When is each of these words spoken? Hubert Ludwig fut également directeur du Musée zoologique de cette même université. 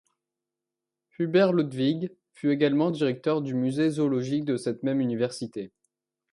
Hubert 1.19 1.53
Ludwig 1.53 2.09
fut 2.33 2.49
également 2.49 2.89
directeur 2.89 3.43
du 3.43 3.53
Musée 3.53 3.91
zoologique 3.91 4.45
de 4.45 4.57
cette 4.57 4.81
même 4.81 4.99
université. 4.99 5.71